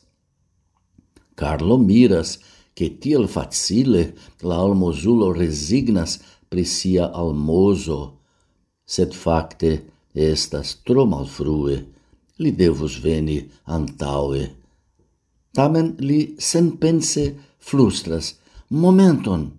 Carlo 1.37 1.77
miras 1.77 2.39
che 2.73 2.99
tiel 2.99 3.29
facile 3.29 4.15
la 4.41 4.57
almozulo 4.57 5.33
resignas 5.33 6.21
pri 6.49 6.65
sia 6.65 7.11
almozo, 7.13 8.01
sed 8.87 9.15
facte 9.15 9.73
estas 10.15 10.77
tro 10.87 11.05
malfrue, 11.07 11.77
li 12.39 12.51
devus 12.53 12.99
veni 13.05 13.39
antaue. 13.65 14.45
Tamen 15.57 15.95
li 16.01 16.21
senpense 16.39 17.25
flustras, 17.59 18.35
momenton, 18.69 19.51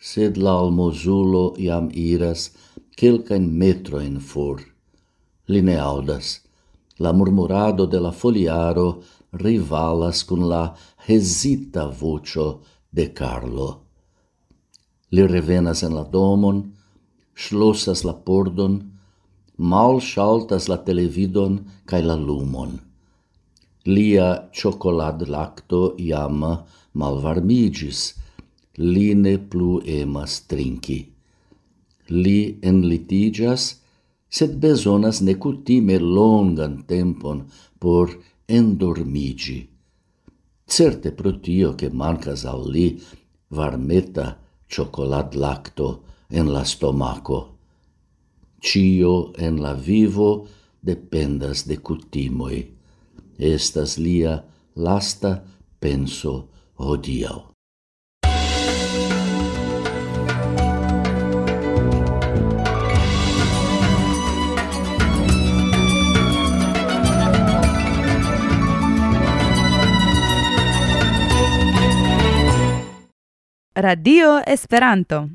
sed 0.00 0.36
la 0.36 0.56
almozulo 0.62 1.44
iam 1.58 1.90
iras 1.94 2.50
quelcain 2.98 3.46
metroin 3.62 4.18
for. 4.20 4.60
Li 5.48 5.62
ne 5.62 5.76
audas, 5.78 6.40
la 6.98 7.12
murmurado 7.12 7.86
de 7.86 8.00
la 8.00 8.12
foliaro 8.12 8.88
rivalas 9.32 10.24
cun 10.28 10.48
la 10.48 10.64
hesita 11.06 11.86
vocio 12.00 12.60
de 12.90 13.06
Carlo. 13.12 13.89
Li 15.10 15.26
revenas 15.26 15.82
en 15.82 15.94
la 15.98 16.04
domon, 16.04 16.62
schlossas 17.34 18.04
la 18.06 18.14
pordon, 18.14 18.78
mal 19.56 20.00
shaltas 20.00 20.68
la 20.70 20.78
televidon 20.86 21.58
cae 21.88 22.02
la 22.06 22.16
lumon. 22.16 22.78
Lia 23.86 24.28
chocolad 24.52 25.26
lacto 25.34 25.82
iam 25.98 26.44
malvarmigis, 26.92 28.00
li 28.78 29.14
ne 29.14 29.34
plu 29.50 29.80
emas 30.00 30.40
trinki. 30.50 31.00
Li 32.22 32.58
enlitigas, 32.62 33.64
sed 34.30 34.58
besonas 34.62 35.20
necutime 35.26 35.98
longan 35.98 36.84
tempon 36.86 37.48
por 37.82 38.14
endormigi. 38.46 39.60
Certe 40.70 41.10
pro 41.18 41.32
tio 41.40 41.74
che 41.74 41.90
mancas 41.90 42.44
al 42.44 42.62
li 42.70 42.86
varmeta 43.50 44.36
chocolad 44.70 45.34
lacto 45.34 46.04
en 46.30 46.52
la 46.52 46.64
stomaco. 46.64 47.58
Cio 48.62 49.32
en 49.36 49.60
la 49.62 49.74
vivo 49.74 50.46
dependas 50.80 51.66
de 51.66 51.78
cutimoi. 51.78 52.70
Estas 53.38 53.98
lia 53.98 54.44
lasta 54.74 55.44
penso 55.80 56.48
hodiau. 56.76 57.49
Radio 73.74 74.42
Esperanto. 74.46 75.28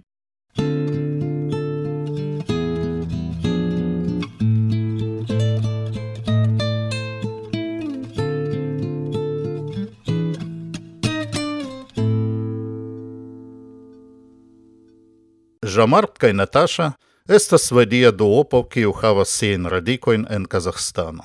Žamart 15.63 16.17
kaj 16.17 16.34
Nataša 16.34 16.91
estas 17.30 17.71
vadija 17.71 18.12
duopov, 18.12 18.67
ki 18.67 18.82
ju 18.82 18.91
havas 18.91 19.30
siajn 19.30 19.65
radikojn 19.65 20.28
en 20.30 20.45
Kazahstano. 20.45 21.24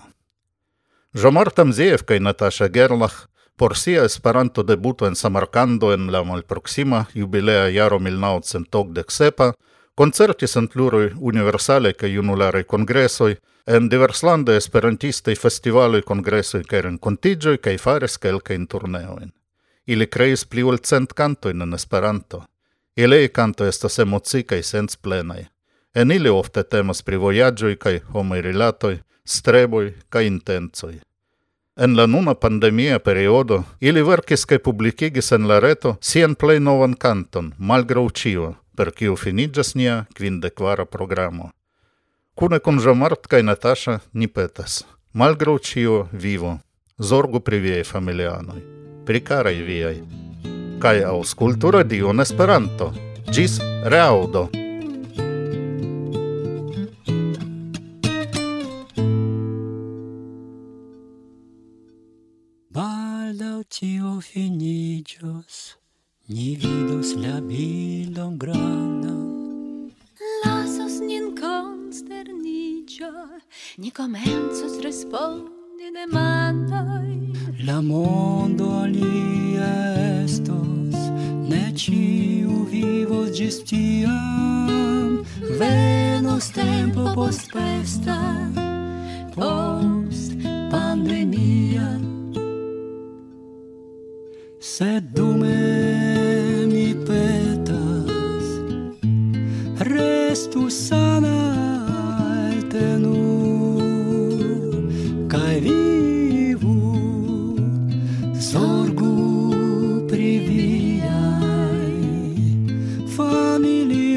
Žamart 1.14 1.58
Amzejev 1.58 2.06
kaj 2.06 2.20
Nataša 2.20 2.68
Gerlah 2.68 3.26
Por 3.60 3.76
sia 3.76 4.06
Esperanto 4.06 4.62
debuto 4.62 5.06
en 5.06 5.14
Samarkando 5.14 5.92
en 5.92 6.10
la 6.10 6.24
malproxima 6.24 7.06
jubilea 7.14 7.68
jaro 7.68 7.98
1987 8.00 9.52
concertis 9.94 10.56
en 10.56 10.66
pluroj 10.66 11.12
universale 11.18 11.92
kaj 11.92 12.08
junularaj 12.14 12.62
kongresoj, 12.64 13.34
en 13.66 13.90
diverslandaj 13.92 14.56
esperantistaj 14.56 15.34
festivaloj, 15.42 16.00
kongresoj 16.08 16.62
kaj 16.70 16.80
renkontiĝoj 16.86 17.58
kaj 17.66 17.76
faris 17.84 18.16
kelkajn 18.22 18.64
turneojn. 18.66 19.28
Ili 19.86 20.06
kreis 20.06 20.46
pli 20.48 20.64
ol 20.64 20.80
cent 20.80 21.12
kantojn 21.12 21.60
en 21.60 21.76
Esperanto. 21.76 22.42
Ilei 22.96 23.28
canto 23.28 23.68
estas 23.68 23.98
emocii 23.98 24.48
kaj 24.54 24.62
sensplenaj. 24.62 25.44
En 25.94 26.16
ili 26.16 26.32
ofte 26.32 26.62
temas 26.62 27.02
pri 27.02 27.20
vojaĝoj 27.20 27.76
kaj 27.76 27.96
homaj 28.16 28.40
rilatoj, 28.40 28.96
streboj 29.24 29.86
kaj 30.08 30.26
intencoj. 30.32 30.94
En 31.80 31.96
la 31.96 32.06
nuna 32.06 32.34
pandemia 32.34 32.98
periodo, 32.98 33.62
ili 33.80 34.02
verkis 34.04 34.42
kaj 34.44 34.58
publikigis 34.66 35.32
en 35.32 35.46
la 35.48 35.56
reto 35.64 35.94
sian 36.04 36.34
plej 36.36 36.58
novan 36.60 36.92
kanton, 36.92 37.54
malgraŭ 37.56 38.02
ĉio, 38.20 38.50
per 38.76 38.90
kiu 38.92 39.16
finiĝas 39.16 39.72
nia 39.80 39.94
kvindekvara 40.12 40.84
programo. 40.84 41.48
Kune 42.36 42.60
kun 42.60 42.84
Jean-Mart 42.84 43.24
kaj 43.32 43.40
Nataŝa 43.48 43.98
ni 44.12 44.28
petas: 44.28 44.84
malgraŭ 45.16 45.56
ĉio 45.70 45.98
vivo, 46.12 46.58
zorgu 46.98 47.40
pri 47.40 47.64
viaj 47.64 47.82
familianoj, 47.94 48.60
pri 49.08 49.24
karaj 49.24 49.58
viaj, 49.72 49.96
kaj 50.84 50.98
aŭskultu 51.16 51.72
radion 51.80 52.20
Esperanto. 52.20 52.92
Ĝis 53.32 53.56
reaŭdo! 53.88 54.50
baldau 63.30 63.62
tio 63.64 64.20
finigios 64.20 65.76
Ni 66.28 66.56
vidos 66.56 67.14
la 67.14 67.40
bildon 67.40 68.38
grandan 68.38 69.92
Lasos 70.44 71.00
nin 71.00 71.34
consternigio 71.36 73.12
Ni 73.78 73.90
komencos 73.90 74.82
respondi 74.82 75.92
demandoi 75.94 77.32
La 77.66 77.80
mondo 77.80 78.66
alia 78.82 79.70
estos 80.24 80.98
Ne 81.50 81.64
ĉiu 81.82 82.64
vivos 82.72 83.30
gis 83.38 83.62
tiam. 83.62 85.22
Venos 85.60 86.50
tempo 86.50 87.14
post 87.14 87.50
festa 87.52 88.18
post 89.34 89.99
Sed 94.80 95.12
dume 95.12 95.60
mi 96.72 96.96
petas. 97.06 98.46
Restu 99.84 100.70
sana 100.72 101.36
altenu 102.48 103.16
Kaj 105.28 105.60
vivu 105.66 106.96
sorgu 108.40 109.16
pri 110.08 110.30
viaj 110.48 111.92
Familianoj 113.16 114.16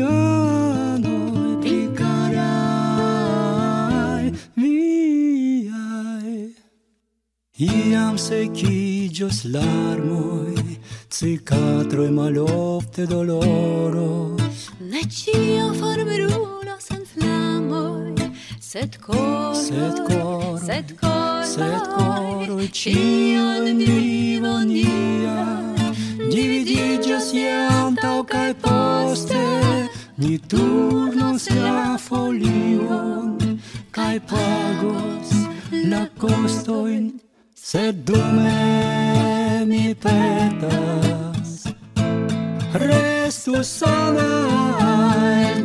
Pri 1.60 1.92
karaj 2.00 3.04
Iam 7.60 8.16
se 8.18 8.48
Igios 9.14 9.44
larmoi, 9.46 10.80
cicatroi 11.08 12.10
malofte 12.10 13.06
doloro. 13.06 14.36
Ne 14.80 15.02
cio 15.08 15.68
formirulos 15.80 16.88
en 16.96 17.04
flamoi, 17.06 18.16
sed 18.60 18.98
coroi, 19.06 19.54
sed 19.68 19.98
coroi, 20.08 20.60
sed 20.66 20.96
coroi, 20.98 21.46
sed 21.46 21.84
coroi, 21.94 22.68
cion 22.80 23.78
vivon 23.78 24.66
nia. 24.74 25.38
Dividigios 26.34 27.28
iantau 27.38 28.24
cae 28.26 28.56
poste, 28.66 29.44
ni 30.18 30.40
turnos 30.40 31.46
la 31.54 32.00
folion, 32.00 33.38
cae 33.92 34.18
pagos 34.32 35.30
la 35.86 36.08
costoin 36.18 37.14
Sed 37.64 38.04
dume 38.04 39.64
mi 39.66 39.96
petas. 39.96 41.64
Restu 42.76 43.64
sana 43.64 44.28
en 45.48 45.64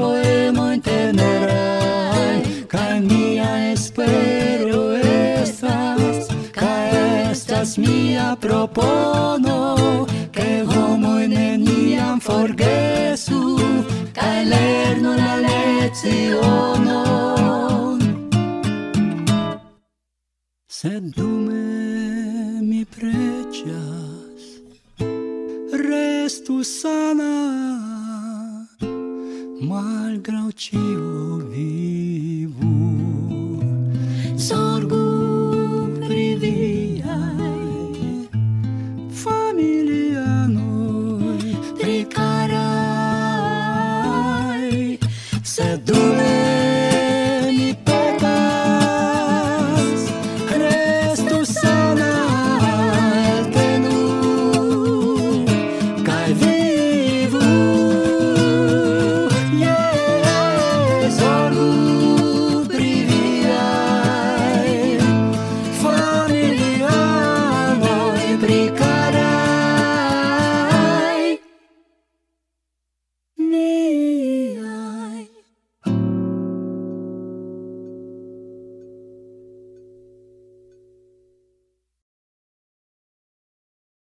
poemoj 0.00 0.76
tenerai 0.86 2.36
kaj 2.72 2.94
mia 3.08 3.48
espero 3.72 4.84
estas 5.00 6.30
kaj 6.56 6.86
estas 7.32 7.76
mia 7.84 8.30
propono 8.46 9.58
ke 10.36 10.48
homoj 10.72 11.28
neniam 11.34 12.24
forgesu 12.28 13.42
kaj 14.20 14.38
lernu 14.54 15.12
la 15.20 15.34
lecionon 15.44 16.59
will. 31.00 31.79